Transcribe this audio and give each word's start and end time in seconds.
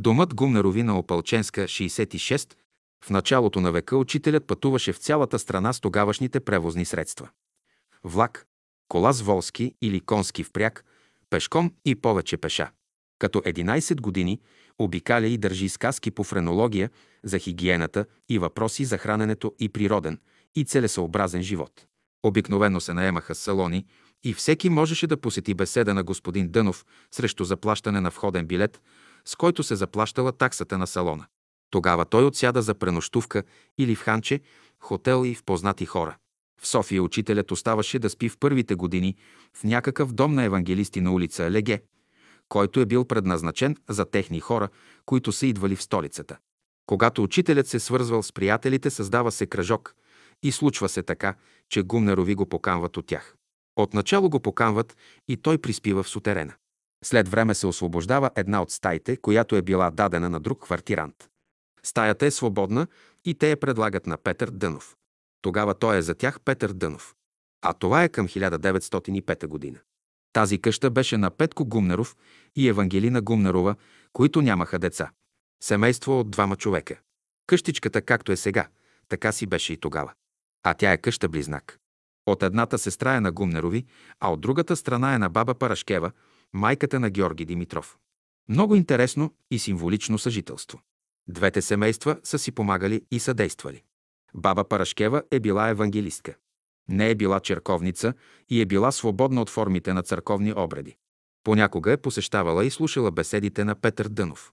Домът 0.00 0.34
Гумнерови 0.34 0.82
на 0.82 0.98
Опалченска, 0.98 1.60
66, 1.60 2.54
в 3.04 3.10
началото 3.10 3.60
на 3.60 3.72
века 3.72 3.96
учителят 3.96 4.46
пътуваше 4.46 4.92
в 4.92 4.98
цялата 4.98 5.38
страна 5.38 5.72
с 5.72 5.80
тогавашните 5.80 6.40
превозни 6.40 6.84
средства. 6.84 7.28
Влак, 8.04 8.46
кола 8.88 9.12
с 9.12 9.22
волски 9.22 9.74
или 9.82 10.00
конски 10.00 10.44
впряг, 10.44 10.84
пешком 11.30 11.72
и 11.84 11.94
повече 11.94 12.36
пеша. 12.36 12.70
Като 13.18 13.38
11 13.38 14.00
години 14.00 14.40
обикаля 14.78 15.26
и 15.26 15.38
държи 15.38 15.68
сказки 15.68 16.10
по 16.10 16.24
френология 16.24 16.90
за 17.24 17.38
хигиената 17.38 18.04
и 18.28 18.38
въпроси 18.38 18.84
за 18.84 18.98
храненето 18.98 19.54
и 19.58 19.68
природен 19.68 20.18
и 20.56 20.64
целесъобразен 20.64 21.42
живот. 21.42 21.86
Обикновено 22.22 22.80
се 22.80 22.94
наемаха 22.94 23.34
салони 23.34 23.86
и 24.24 24.34
всеки 24.34 24.68
можеше 24.68 25.06
да 25.06 25.16
посети 25.16 25.54
беседа 25.54 25.94
на 25.94 26.02
господин 26.02 26.48
Дънов 26.48 26.86
срещу 27.10 27.44
заплащане 27.44 28.00
на 28.00 28.10
входен 28.10 28.46
билет, 28.46 28.80
с 29.24 29.36
който 29.36 29.62
се 29.62 29.76
заплащала 29.76 30.32
таксата 30.32 30.78
на 30.78 30.86
салона. 30.86 31.26
Тогава 31.70 32.04
той 32.04 32.24
отсяда 32.24 32.62
за 32.62 32.74
пренощувка 32.74 33.42
или 33.78 33.94
в 33.94 34.02
ханче, 34.02 34.40
хотел 34.80 35.24
и 35.26 35.34
в 35.34 35.44
познати 35.44 35.86
хора. 35.86 36.16
В 36.60 36.66
София 36.66 37.02
учителят 37.02 37.50
оставаше 37.50 37.98
да 37.98 38.10
спи 38.10 38.28
в 38.28 38.38
първите 38.38 38.74
години 38.74 39.16
в 39.56 39.64
някакъв 39.64 40.12
дом 40.12 40.34
на 40.34 40.44
евангелисти 40.44 41.00
на 41.00 41.12
улица 41.12 41.50
Леге, 41.50 41.82
който 42.48 42.80
е 42.80 42.86
бил 42.86 43.04
предназначен 43.04 43.76
за 43.88 44.04
техни 44.04 44.40
хора, 44.40 44.68
които 45.06 45.32
са 45.32 45.46
идвали 45.46 45.76
в 45.76 45.82
столицата. 45.82 46.38
Когато 46.86 47.22
учителят 47.22 47.66
се 47.66 47.80
свързвал 47.80 48.22
с 48.22 48.32
приятелите, 48.32 48.90
създава 48.90 49.32
се 49.32 49.46
кръжок 49.46 49.94
и 50.42 50.52
случва 50.52 50.88
се 50.88 51.02
така, 51.02 51.34
че 51.68 51.82
Гумнерови 51.82 52.34
го 52.34 52.46
поканват 52.46 52.96
от 52.96 53.06
тях. 53.06 53.36
Отначало 53.76 54.30
го 54.30 54.40
поканват 54.40 54.96
и 55.28 55.36
той 55.36 55.58
приспива 55.58 56.02
в 56.02 56.08
сутерена. 56.08 56.54
След 57.04 57.28
време 57.28 57.54
се 57.54 57.66
освобождава 57.66 58.30
една 58.36 58.62
от 58.62 58.70
стаите, 58.70 59.16
която 59.16 59.56
е 59.56 59.62
била 59.62 59.90
дадена 59.90 60.30
на 60.30 60.40
друг 60.40 60.62
квартирант. 60.62 61.28
Стаята 61.82 62.26
е 62.26 62.30
свободна 62.30 62.86
и 63.24 63.34
те 63.34 63.50
я 63.50 63.60
предлагат 63.60 64.06
на 64.06 64.16
Петър 64.16 64.50
Дънов. 64.50 64.96
Тогава 65.42 65.74
той 65.74 65.96
е 65.96 66.02
за 66.02 66.14
тях 66.14 66.40
Петър 66.40 66.72
Дънов. 66.72 67.14
А 67.62 67.72
това 67.72 68.04
е 68.04 68.08
към 68.08 68.28
1905 68.28 69.46
година. 69.46 69.78
Тази 70.32 70.58
къща 70.58 70.90
беше 70.90 71.16
на 71.16 71.30
Петко 71.30 71.64
Гумнеров 71.64 72.16
и 72.56 72.68
Евангелина 72.68 73.22
Гумнерова, 73.22 73.76
които 74.12 74.42
нямаха 74.42 74.78
деца. 74.78 75.10
Семейство 75.62 76.20
от 76.20 76.30
двама 76.30 76.56
човека. 76.56 77.00
Къщичката, 77.46 78.02
както 78.02 78.32
е 78.32 78.36
сега, 78.36 78.68
така 79.08 79.32
си 79.32 79.46
беше 79.46 79.72
и 79.72 79.76
тогава. 79.76 80.12
А 80.62 80.74
тя 80.74 80.92
е 80.92 80.98
къща 80.98 81.28
близнак. 81.28 81.78
От 82.26 82.42
едната 82.42 82.78
сестра 82.78 83.14
е 83.14 83.20
на 83.20 83.32
Гумнерови, 83.32 83.86
а 84.20 84.32
от 84.32 84.40
другата 84.40 84.76
страна 84.76 85.14
е 85.14 85.18
на 85.18 85.30
баба 85.30 85.54
Парашкева, 85.54 86.12
майката 86.52 87.00
на 87.00 87.10
Георги 87.10 87.44
Димитров. 87.44 87.98
Много 88.48 88.74
интересно 88.74 89.34
и 89.50 89.58
символично 89.58 90.18
съжителство. 90.18 90.80
Двете 91.28 91.62
семейства 91.62 92.20
са 92.24 92.38
си 92.38 92.52
помагали 92.52 93.02
и 93.10 93.20
съдействали. 93.20 93.82
Баба 94.34 94.68
Парашкева 94.68 95.22
е 95.30 95.40
била 95.40 95.68
евангелистка. 95.68 96.34
Не 96.88 97.10
е 97.10 97.14
била 97.14 97.40
черковница 97.40 98.14
и 98.48 98.60
е 98.60 98.66
била 98.66 98.92
свободна 98.92 99.42
от 99.42 99.50
формите 99.50 99.92
на 99.92 100.02
църковни 100.02 100.52
обреди. 100.52 100.96
Понякога 101.44 101.92
е 101.92 101.96
посещавала 101.96 102.64
и 102.64 102.70
слушала 102.70 103.10
беседите 103.10 103.64
на 103.64 103.74
Петър 103.74 104.08
Дънов. 104.08 104.52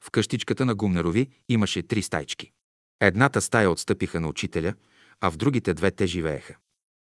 В 0.00 0.10
къщичката 0.10 0.64
на 0.64 0.74
Гумнерови 0.74 1.28
имаше 1.48 1.82
три 1.82 2.02
стайчки. 2.02 2.52
Едната 3.00 3.40
стая 3.40 3.70
отстъпиха 3.70 4.20
на 4.20 4.28
учителя, 4.28 4.74
а 5.20 5.30
в 5.30 5.36
другите 5.36 5.74
две 5.74 5.90
те 5.90 6.06
живееха. 6.06 6.56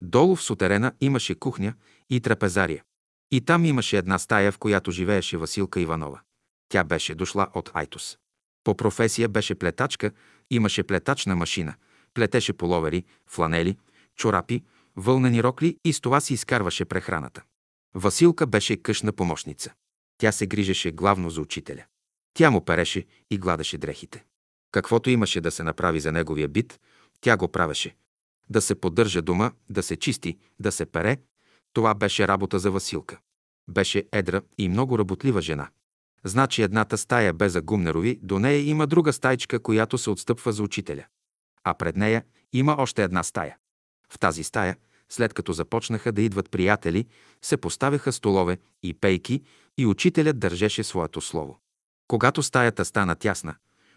Долу 0.02 0.36
в 0.36 0.42
сутерена 0.42 0.92
имаше 1.00 1.34
кухня 1.34 1.74
и 2.10 2.20
трапезария. 2.20 2.82
И 3.30 3.40
там 3.40 3.64
имаше 3.64 3.98
една 3.98 4.18
стая, 4.18 4.52
в 4.52 4.58
която 4.58 4.90
живееше 4.90 5.36
Василка 5.36 5.80
Иванова. 5.80 6.20
Тя 6.68 6.84
беше 6.84 7.14
дошла 7.14 7.48
от 7.54 7.70
Айтос. 7.74 8.18
По 8.64 8.76
професия 8.76 9.28
беше 9.28 9.54
плетачка, 9.54 10.10
имаше 10.50 10.82
плетачна 10.82 11.36
машина, 11.36 11.74
плетеше 12.14 12.52
половери, 12.52 13.04
фланели, 13.26 13.76
чорапи, 14.16 14.62
вълнени 14.96 15.42
рокли 15.42 15.76
и 15.84 15.92
с 15.92 16.00
това 16.00 16.20
си 16.20 16.34
изкарваше 16.34 16.84
прехраната. 16.84 17.42
Василка 17.94 18.46
беше 18.46 18.76
къшна 18.76 19.12
помощница. 19.12 19.72
Тя 20.18 20.32
се 20.32 20.46
грижеше 20.46 20.92
главно 20.92 21.30
за 21.30 21.40
учителя. 21.40 21.84
Тя 22.34 22.50
му 22.50 22.64
переше 22.64 23.06
и 23.30 23.38
гладеше 23.38 23.78
дрехите. 23.78 24.24
Каквото 24.72 25.10
имаше 25.10 25.40
да 25.40 25.50
се 25.50 25.62
направи 25.62 26.00
за 26.00 26.12
неговия 26.12 26.48
бит, 26.48 26.80
тя 27.20 27.36
го 27.36 27.48
правеше. 27.48 27.96
Да 28.50 28.60
се 28.60 28.74
поддържа 28.74 29.22
дома, 29.22 29.52
да 29.70 29.82
се 29.82 29.96
чисти, 29.96 30.38
да 30.60 30.72
се 30.72 30.86
пере, 30.86 31.16
това 31.72 31.94
беше 31.94 32.28
работа 32.28 32.58
за 32.58 32.70
Василка. 32.70 33.18
Беше 33.68 34.08
едра 34.12 34.40
и 34.58 34.68
много 34.68 34.98
работлива 34.98 35.42
жена. 35.42 35.68
Значи 36.24 36.62
едната 36.62 36.98
стая 36.98 37.32
бе 37.32 37.48
за 37.48 37.62
Гумнерови, 37.62 38.18
до 38.22 38.38
нея 38.38 38.68
има 38.68 38.86
друга 38.86 39.12
стайчка, 39.12 39.60
която 39.60 39.98
се 39.98 40.10
отстъпва 40.10 40.52
за 40.52 40.62
учителя. 40.62 41.04
А 41.64 41.74
пред 41.74 41.96
нея 41.96 42.24
има 42.52 42.76
още 42.78 43.02
една 43.02 43.22
стая. 43.22 43.56
В 44.12 44.18
тази 44.18 44.44
стая, 44.44 44.76
след 45.08 45.34
като 45.34 45.52
започнаха 45.52 46.12
да 46.12 46.22
идват 46.22 46.50
приятели, 46.50 47.06
се 47.42 47.56
поставяха 47.56 48.12
столове 48.12 48.58
и 48.82 48.94
пейки 48.94 49.42
и 49.78 49.86
учителят 49.86 50.38
държеше 50.38 50.84
своето 50.84 51.20
слово. 51.20 51.60
Когато 52.08 52.42
стаята 52.42 52.84
стана 52.84 53.16
тясна, 53.16 53.54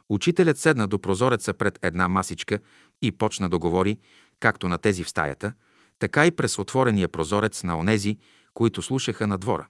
учителят 0.10 0.58
седна 0.58 0.88
до 0.88 1.00
прозореца 1.00 1.54
пред 1.54 1.80
една 1.82 2.08
масичка 2.08 2.60
и 3.02 3.12
почна 3.12 3.50
да 3.50 3.60
говори, 3.60 4.00
както 4.40 4.68
на 4.68 4.78
тези 4.78 5.04
в 5.04 5.10
стаята, 5.10 5.54
така 6.04 6.26
и 6.26 6.32
през 6.32 6.60
отворения 6.60 7.08
прозорец 7.08 7.64
на 7.64 7.80
онези, 7.80 8.18
които 8.54 8.82
слушаха 8.82 9.28
на 9.28 9.38
двора. 9.38 9.68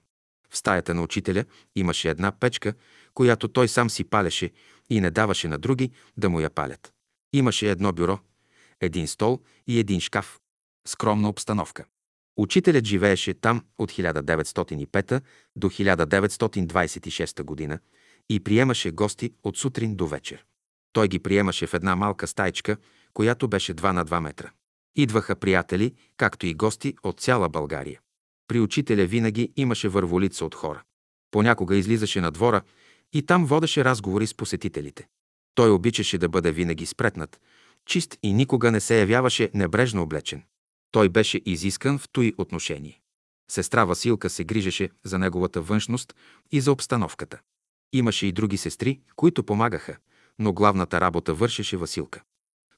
В 0.50 0.56
стаята 0.56 0.94
на 0.94 1.02
учителя 1.02 1.44
имаше 1.76 2.10
една 2.10 2.32
печка, 2.32 2.74
която 3.14 3.48
той 3.48 3.68
сам 3.68 3.90
си 3.90 4.04
палеше 4.04 4.50
и 4.90 5.00
не 5.00 5.10
даваше 5.10 5.48
на 5.48 5.58
други 5.58 5.90
да 6.16 6.30
му 6.30 6.40
я 6.40 6.50
палят. 6.50 6.92
Имаше 7.32 7.70
едно 7.70 7.92
бюро, 7.92 8.18
един 8.80 9.08
стол 9.08 9.40
и 9.66 9.78
един 9.78 10.00
шкаф. 10.00 10.40
Скромна 10.86 11.28
обстановка. 11.28 11.84
Учителят 12.36 12.84
живееше 12.84 13.34
там 13.34 13.64
от 13.78 13.92
1905 13.92 15.22
до 15.56 15.70
1926 15.70 17.42
година 17.42 17.78
и 18.30 18.40
приемаше 18.40 18.90
гости 18.90 19.32
от 19.42 19.56
сутрин 19.56 19.96
до 19.96 20.06
вечер. 20.06 20.44
Той 20.92 21.08
ги 21.08 21.18
приемаше 21.18 21.66
в 21.66 21.74
една 21.74 21.96
малка 21.96 22.26
стайчка, 22.26 22.76
която 23.12 23.48
беше 23.48 23.74
2 23.74 23.92
на 23.92 24.04
2 24.04 24.20
метра. 24.20 24.50
Идваха 24.96 25.36
приятели, 25.36 25.94
както 26.16 26.46
и 26.46 26.54
гости 26.54 26.94
от 27.02 27.20
цяла 27.20 27.48
България. 27.48 28.00
При 28.48 28.60
учителя 28.60 29.06
винаги 29.06 29.52
имаше 29.56 29.88
върволица 29.88 30.44
от 30.44 30.54
хора. 30.54 30.82
Понякога 31.30 31.76
излизаше 31.76 32.20
на 32.20 32.30
двора 32.30 32.62
и 33.12 33.22
там 33.22 33.46
водеше 33.46 33.84
разговори 33.84 34.26
с 34.26 34.34
посетителите. 34.34 35.06
Той 35.54 35.70
обичаше 35.70 36.18
да 36.18 36.28
бъде 36.28 36.52
винаги 36.52 36.86
спретнат, 36.86 37.40
чист 37.86 38.18
и 38.22 38.32
никога 38.32 38.70
не 38.70 38.80
се 38.80 39.00
явяваше 39.00 39.50
небрежно 39.54 40.02
облечен. 40.02 40.42
Той 40.90 41.08
беше 41.08 41.40
изискан 41.46 41.98
в 41.98 42.08
той 42.12 42.32
отношение. 42.38 43.00
Сестра 43.50 43.84
Василка 43.84 44.30
се 44.30 44.44
грижеше 44.44 44.90
за 45.04 45.18
неговата 45.18 45.60
външност 45.60 46.14
и 46.52 46.60
за 46.60 46.72
обстановката. 46.72 47.40
Имаше 47.92 48.26
и 48.26 48.32
други 48.32 48.56
сестри, 48.56 49.00
които 49.16 49.44
помагаха, 49.44 49.96
но 50.38 50.52
главната 50.52 51.00
работа 51.00 51.34
вършеше 51.34 51.76
Василка. 51.76 52.22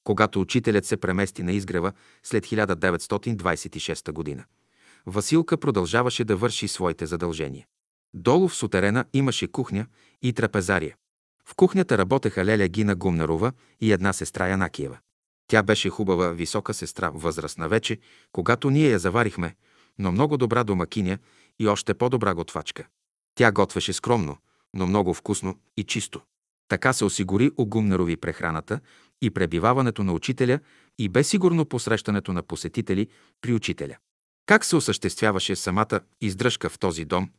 Когато 0.06 0.40
учителят 0.40 0.84
се 0.84 0.96
премести 0.96 1.42
на 1.42 1.52
изгрева 1.52 1.92
след 2.22 2.46
1926 2.46 4.12
година, 4.12 4.44
Василка 5.06 5.56
продължаваше 5.56 6.24
да 6.24 6.36
върши 6.36 6.68
своите 6.68 7.06
задължения. 7.06 7.66
Долу 8.14 8.48
в 8.48 8.54
сутерена 8.54 9.04
имаше 9.12 9.46
кухня 9.46 9.86
и 10.22 10.32
трапезария. 10.32 10.96
В 11.44 11.54
кухнята 11.54 11.98
работеха 11.98 12.44
Леля 12.44 12.68
Гина 12.68 12.94
Гумнарова 12.94 13.52
и 13.80 13.92
една 13.92 14.12
сестра 14.12 14.48
Янакиева. 14.48 14.98
Тя 15.48 15.62
беше 15.62 15.90
хубава, 15.90 16.30
висока 16.30 16.74
сестра, 16.74 17.10
възрастна 17.10 17.68
вече, 17.68 17.98
когато 18.32 18.70
ние 18.70 18.88
я 18.88 18.98
заварихме, 18.98 19.54
но 19.98 20.12
много 20.12 20.36
добра 20.36 20.64
домакиня 20.64 21.18
и 21.58 21.68
още 21.68 21.94
по-добра 21.94 22.34
готвачка. 22.34 22.86
Тя 23.34 23.52
готвеше 23.52 23.92
скромно, 23.92 24.36
но 24.74 24.86
много 24.86 25.14
вкусно 25.14 25.58
и 25.76 25.84
чисто. 25.84 26.20
Така 26.68 26.92
се 26.92 27.04
осигури 27.04 27.50
у 27.56 27.66
Гумнерови 27.66 28.16
прехраната 28.16 28.80
и 29.22 29.30
пребиваването 29.30 30.04
на 30.04 30.12
учителя 30.12 30.60
и 30.98 31.08
бе 31.08 31.24
сигурно 31.24 31.64
посрещането 31.64 32.32
на 32.32 32.42
посетители 32.42 33.08
при 33.40 33.52
учителя. 33.52 33.96
Как 34.46 34.64
се 34.64 34.76
осъществяваше 34.76 35.56
самата 35.56 36.00
издръжка 36.20 36.70
в 36.70 36.78
този 36.78 37.04
дом? 37.04 37.30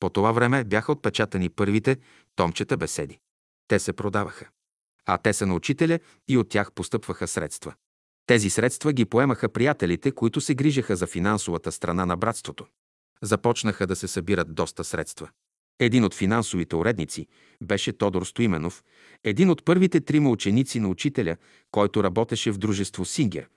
По 0.00 0.10
това 0.10 0.32
време 0.32 0.64
бяха 0.64 0.92
отпечатани 0.92 1.48
първите 1.48 1.96
томчета 2.36 2.76
беседи. 2.76 3.18
Те 3.68 3.78
се 3.78 3.92
продаваха. 3.92 4.48
А 5.06 5.18
те 5.18 5.32
са 5.32 5.46
на 5.46 5.54
учителя 5.54 5.98
и 6.28 6.38
от 6.38 6.48
тях 6.48 6.72
постъпваха 6.72 7.28
средства. 7.28 7.74
Тези 8.26 8.50
средства 8.50 8.92
ги 8.92 9.04
поемаха 9.04 9.48
приятелите, 9.48 10.12
които 10.12 10.40
се 10.40 10.54
грижаха 10.54 10.96
за 10.96 11.06
финансовата 11.06 11.72
страна 11.72 12.06
на 12.06 12.16
братството. 12.16 12.66
Започнаха 13.22 13.86
да 13.86 13.96
се 13.96 14.08
събират 14.08 14.54
доста 14.54 14.84
средства. 14.84 15.28
Един 15.80 16.04
от 16.04 16.14
финансовите 16.14 16.76
уредници 16.76 17.26
беше 17.62 17.92
Тодор 17.92 18.24
Стоименов, 18.24 18.84
един 19.24 19.50
от 19.50 19.64
първите 19.64 20.00
трима 20.00 20.30
ученици 20.30 20.80
на 20.80 20.88
учителя, 20.88 21.36
който 21.70 22.04
работеше 22.04 22.50
в 22.50 22.58
дружество 22.58 23.04
Сингер, 23.04 23.48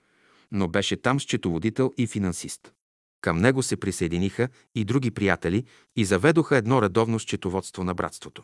но 0.51 0.67
беше 0.67 1.01
там 1.01 1.19
счетоводител 1.19 1.93
и 1.97 2.07
финансист. 2.07 2.73
Към 3.21 3.37
него 3.37 3.63
се 3.63 3.77
присъединиха 3.77 4.49
и 4.75 4.85
други 4.85 5.11
приятели 5.11 5.65
и 5.95 6.05
заведоха 6.05 6.57
едно 6.57 6.81
редовно 6.81 7.19
счетоводство 7.19 7.83
на 7.83 7.93
братството. 7.93 8.43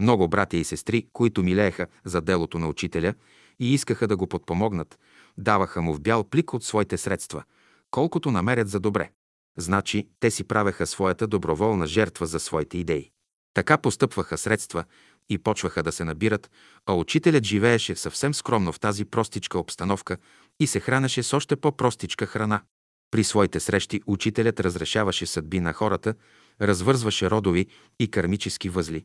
Много 0.00 0.28
братя 0.28 0.56
и 0.56 0.64
сестри, 0.64 1.06
които 1.12 1.42
милееха 1.42 1.86
за 2.04 2.20
делото 2.20 2.58
на 2.58 2.68
учителя 2.68 3.14
и 3.60 3.74
искаха 3.74 4.08
да 4.08 4.16
го 4.16 4.26
подпомогнат, 4.26 4.98
даваха 5.38 5.82
му 5.82 5.94
в 5.94 6.00
бял 6.00 6.24
плик 6.24 6.54
от 6.54 6.64
своите 6.64 6.96
средства, 6.96 7.44
колкото 7.90 8.30
намерят 8.30 8.68
за 8.68 8.80
добре. 8.80 9.10
Значи, 9.58 10.08
те 10.20 10.30
си 10.30 10.44
правеха 10.44 10.86
своята 10.86 11.26
доброволна 11.26 11.86
жертва 11.86 12.26
за 12.26 12.40
своите 12.40 12.78
идеи. 12.78 13.10
Така 13.56 13.78
постъпваха 13.78 14.38
средства 14.38 14.84
и 15.28 15.38
почваха 15.38 15.82
да 15.82 15.92
се 15.92 16.04
набират, 16.04 16.50
а 16.86 16.92
учителят 16.92 17.44
живееше 17.44 17.96
съвсем 17.96 18.34
скромно 18.34 18.72
в 18.72 18.80
тази 18.80 19.04
простичка 19.04 19.58
обстановка 19.58 20.16
и 20.60 20.66
се 20.66 20.80
хранеше 20.80 21.22
с 21.22 21.32
още 21.32 21.56
по-простичка 21.56 22.26
храна. 22.26 22.62
При 23.10 23.24
своите 23.24 23.60
срещи 23.60 24.00
учителят 24.06 24.60
разрешаваше 24.60 25.26
съдби 25.26 25.60
на 25.60 25.72
хората, 25.72 26.14
развързваше 26.60 27.30
родови 27.30 27.66
и 27.98 28.10
кармически 28.10 28.68
възли, 28.68 29.04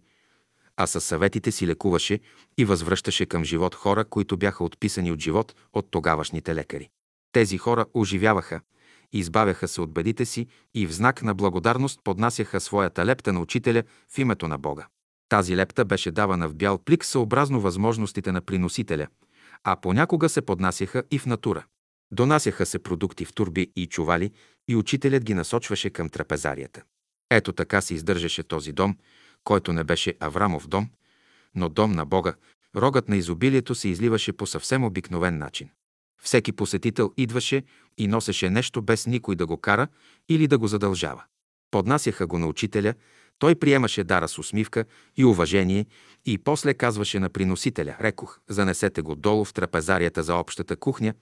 а 0.77 0.87
със 0.87 1.03
съветите 1.03 1.51
си 1.51 1.67
лекуваше 1.67 2.19
и 2.57 2.65
възвръщаше 2.65 3.25
към 3.25 3.43
живот 3.43 3.75
хора, 3.75 4.05
които 4.05 4.37
бяха 4.37 4.63
отписани 4.63 5.11
от 5.11 5.19
живот 5.19 5.55
от 5.73 5.91
тогавашните 5.91 6.55
лекари. 6.55 6.89
Тези 7.31 7.57
хора 7.57 7.85
оживяваха, 7.93 8.61
избавяха 9.13 9.67
се 9.67 9.81
от 9.81 9.93
бедите 9.93 10.25
си 10.25 10.47
и 10.73 10.87
в 10.87 10.93
знак 10.93 11.23
на 11.23 11.35
благодарност 11.35 11.99
поднасяха 12.03 12.59
своята 12.59 13.05
лепта 13.05 13.33
на 13.33 13.39
учителя 13.39 13.83
в 14.09 14.17
името 14.17 14.47
на 14.47 14.57
Бога. 14.57 14.87
Тази 15.29 15.57
лепта 15.57 15.85
беше 15.85 16.11
давана 16.11 16.49
в 16.49 16.55
бял 16.55 16.77
плик 16.77 17.05
съобразно 17.05 17.61
възможностите 17.61 18.31
на 18.31 18.41
приносителя, 18.41 19.07
а 19.63 19.75
понякога 19.75 20.29
се 20.29 20.41
поднасяха 20.41 21.03
и 21.11 21.19
в 21.19 21.25
натура. 21.25 21.65
Донасяха 22.11 22.65
се 22.65 22.79
продукти 22.79 23.25
в 23.25 23.33
турби 23.33 23.71
и 23.75 23.87
чували 23.87 24.31
и 24.67 24.75
учителят 24.75 25.23
ги 25.23 25.33
насочваше 25.33 25.89
към 25.89 26.09
трапезарията. 26.09 26.81
Ето 27.29 27.53
така 27.53 27.81
се 27.81 27.93
издържаше 27.93 28.43
този 28.43 28.71
дом, 28.71 28.97
който 29.43 29.73
не 29.73 29.83
беше 29.83 30.13
Аврамов 30.19 30.67
дом, 30.67 30.89
но 31.55 31.69
дом 31.69 31.91
на 31.91 32.05
Бога, 32.05 32.33
рогът 32.75 33.09
на 33.09 33.17
изобилието 33.17 33.75
се 33.75 33.89
изливаше 33.89 34.33
по 34.33 34.47
съвсем 34.47 34.83
обикновен 34.83 35.37
начин. 35.37 35.69
Всеки 36.21 36.51
посетител 36.51 37.13
идваше 37.17 37.63
и 37.97 38.07
носеше 38.07 38.49
нещо 38.49 38.81
без 38.81 39.07
никой 39.07 39.35
да 39.35 39.45
го 39.45 39.57
кара 39.57 39.87
или 40.29 40.47
да 40.47 40.57
го 40.57 40.67
задължава. 40.67 41.23
Поднасяха 41.71 42.27
го 42.27 42.37
на 42.37 42.47
учителя, 42.47 42.93
той 43.39 43.55
приемаше 43.55 44.03
дара 44.03 44.27
с 44.27 44.39
усмивка 44.39 44.85
и 45.17 45.25
уважение 45.25 45.85
и 46.25 46.37
после 46.37 46.73
казваше 46.73 47.19
на 47.19 47.29
приносителя, 47.29 47.95
рекох, 48.01 48.39
занесете 48.49 49.01
го 49.01 49.15
долу 49.15 49.45
в 49.45 49.53
трапезарията 49.53 50.23
за 50.23 50.35
общата 50.35 50.75
кухня. 50.75 51.13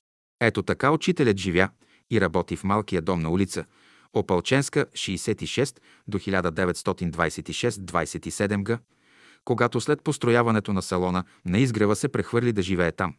Ето 0.41 0.63
така 0.63 0.91
учителят 0.91 1.37
живя 1.37 1.69
и 2.11 2.21
работи 2.21 2.55
в 2.55 2.63
малкия 2.63 3.01
дом 3.01 3.19
на 3.19 3.29
улица, 3.29 3.65
Опалченска, 4.13 4.85
66 4.85 5.79
до 6.07 6.19
1926-27 6.19 8.63
г., 8.63 8.79
когато 9.45 9.81
след 9.81 10.03
построяването 10.03 10.73
на 10.73 10.81
салона 10.81 11.23
на 11.45 11.59
изгрева 11.59 11.95
се 11.95 12.07
прехвърли 12.07 12.53
да 12.53 12.61
живее 12.61 12.91
там. 12.91 13.15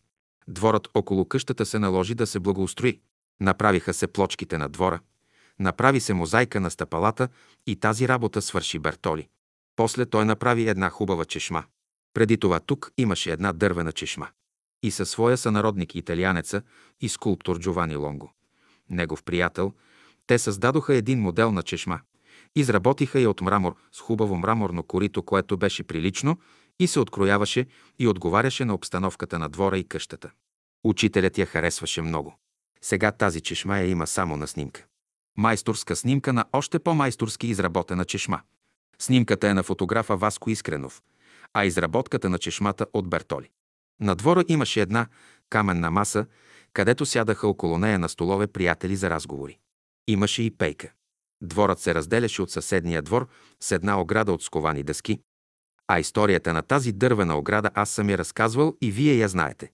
Дворът 0.48 0.88
около 0.94 1.24
къщата 1.24 1.66
се 1.66 1.78
наложи 1.78 2.14
да 2.14 2.26
се 2.26 2.40
благоустрои. 2.40 3.00
Направиха 3.40 3.94
се 3.94 4.06
плочките 4.06 4.58
на 4.58 4.68
двора, 4.68 5.00
направи 5.60 6.00
се 6.00 6.14
мозайка 6.14 6.60
на 6.60 6.70
стъпалата 6.70 7.28
и 7.66 7.76
тази 7.76 8.08
работа 8.08 8.42
свърши 8.42 8.78
Бертоли. 8.78 9.28
После 9.76 10.06
той 10.06 10.24
направи 10.24 10.68
една 10.68 10.90
хубава 10.90 11.24
чешма. 11.24 11.64
Преди 12.14 12.36
това 12.36 12.60
тук 12.60 12.92
имаше 12.96 13.32
една 13.32 13.52
дървена 13.52 13.92
чешма. 13.92 14.28
И 14.82 14.90
със 14.90 15.10
своя 15.10 15.36
сънародник 15.36 15.94
италианеца 15.94 16.62
и 17.00 17.08
скулптор 17.08 17.58
Джовани 17.58 17.96
Лонго. 17.96 18.32
Негов 18.90 19.22
приятел, 19.22 19.72
те 20.26 20.38
създадоха 20.38 20.94
един 20.94 21.20
модел 21.20 21.52
на 21.52 21.62
чешма. 21.62 22.00
Изработиха 22.56 23.20
я 23.20 23.30
от 23.30 23.40
мрамор 23.40 23.76
с 23.92 24.00
хубаво 24.00 24.36
мраморно 24.36 24.82
корито, 24.82 25.22
което 25.22 25.56
беше 25.56 25.82
прилично 25.82 26.38
и 26.80 26.86
се 26.86 27.00
открояваше 27.00 27.66
и 27.98 28.08
отговаряше 28.08 28.64
на 28.64 28.74
обстановката 28.74 29.38
на 29.38 29.48
двора 29.48 29.78
и 29.78 29.84
къщата. 29.84 30.30
Учителят 30.84 31.38
я 31.38 31.46
харесваше 31.46 32.02
много. 32.02 32.36
Сега 32.82 33.12
тази 33.12 33.40
чешма 33.40 33.78
я 33.78 33.86
има 33.86 34.06
само 34.06 34.36
на 34.36 34.46
снимка. 34.46 34.86
Майсторска 35.36 35.96
снимка 35.96 36.32
на 36.32 36.44
още 36.52 36.78
по-майсторски 36.78 37.46
изработена 37.46 38.04
чешма. 38.04 38.40
Снимката 38.98 39.48
е 39.48 39.54
на 39.54 39.62
фотографа 39.62 40.16
Васко 40.16 40.50
Искренов, 40.50 41.02
а 41.54 41.64
изработката 41.64 42.28
на 42.28 42.38
чешмата 42.38 42.86
от 42.92 43.08
Бертоли. 43.08 43.50
На 44.00 44.14
двора 44.14 44.44
имаше 44.48 44.80
една 44.80 45.06
каменна 45.50 45.90
маса, 45.90 46.26
където 46.72 47.06
сядаха 47.06 47.48
около 47.48 47.78
нея 47.78 47.98
на 47.98 48.08
столове 48.08 48.46
приятели 48.46 48.96
за 48.96 49.10
разговори. 49.10 49.58
Имаше 50.08 50.42
и 50.42 50.50
пейка. 50.50 50.92
Дворът 51.42 51.80
се 51.80 51.94
разделяше 51.94 52.42
от 52.42 52.50
съседния 52.50 53.02
двор 53.02 53.28
с 53.60 53.72
една 53.72 54.00
ограда 54.00 54.32
от 54.32 54.42
сковани 54.42 54.82
дъски, 54.82 55.20
а 55.92 55.98
историята 55.98 56.52
на 56.52 56.62
тази 56.62 56.92
дървена 56.92 57.38
ограда 57.38 57.70
аз 57.74 57.90
съм 57.90 58.10
я 58.10 58.18
разказвал 58.18 58.76
и 58.80 58.90
вие 58.90 59.14
я 59.14 59.28
знаете. 59.28 59.70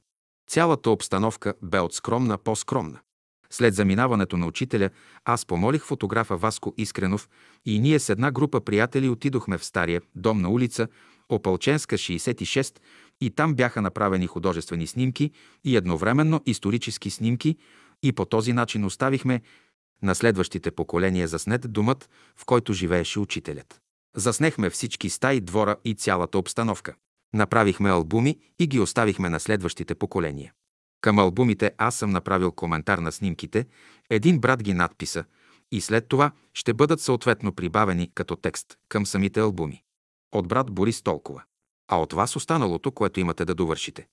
Цялата 0.49 0.91
обстановка 0.91 1.55
бе 1.63 1.81
от 1.81 1.95
скромна 1.95 2.39
по-скромна. 2.39 2.99
След 3.51 3.75
заминаването 3.75 4.37
на 4.37 4.47
учителя, 4.47 4.91
аз 5.25 5.47
помолих 5.47 5.85
фотографа 5.85 6.37
Васко 6.37 6.75
Искренов 6.77 7.29
и 7.67 7.79
ние 7.79 7.99
с 7.99 8.09
една 8.09 8.31
група 8.31 8.61
приятели 8.61 9.09
отидохме 9.09 9.59
в 9.59 9.65
стария 9.65 10.01
дом 10.15 10.41
на 10.41 10.51
улица 10.51 10.89
Опалченска 11.29 11.97
66 11.97 12.79
и 13.21 13.31
там 13.31 13.55
бяха 13.55 13.83
направени 13.83 14.27
художествени 14.27 14.87
снимки 14.87 15.31
и 15.65 15.77
едновременно 15.77 16.41
исторически 16.47 17.11
снимки 17.11 17.57
и 18.03 18.13
по 18.13 18.25
този 18.25 18.53
начин 18.53 18.85
оставихме 18.85 19.43
на 20.03 20.15
следващите 20.15 20.71
поколения 20.71 21.29
заснет 21.29 21.73
думът, 21.73 22.11
в 22.37 22.45
който 22.45 22.73
живееше 22.73 23.21
учителят. 23.21 23.81
Заснехме 24.17 24.71
всички 24.71 25.11
стаи, 25.11 25.41
двора 25.41 25.77
и 25.85 25.95
цялата 25.95 26.39
обстановка. 26.39 26.95
Направихме 27.35 27.91
албуми 27.91 28.39
и 28.59 28.67
ги 28.67 28.81
оставихме 28.81 29.29
на 29.29 29.41
следващите 29.41 29.95
поколения. 29.95 30.53
Към 31.01 31.19
албумите 31.19 31.73
аз 31.79 31.95
съм 31.95 32.11
направил 32.11 32.53
коментар 32.53 32.99
на 32.99 33.13
снимките, 33.13 33.67
един 34.11 34.39
брат 34.39 34.63
ги 34.63 34.75
надписа 34.75 35.25
и 35.73 35.81
след 35.81 36.09
това 36.09 36.31
ще 36.55 36.75
бъдат 36.75 37.01
съответно 37.01 37.53
прибавени 37.53 38.11
като 38.15 38.37
текст 38.37 38.77
към 38.89 39.07
самите 39.07 39.41
албуми. 39.41 39.83
От 40.35 40.49
брат 40.49 40.71
Борис 40.71 41.03
толкова. 41.03 41.43
А 41.89 41.97
от 42.01 42.13
вас 42.13 42.37
останалото, 42.37 42.93
което 42.93 43.21
имате 43.21 43.45
да 43.45 43.55
довършите. 43.55 44.07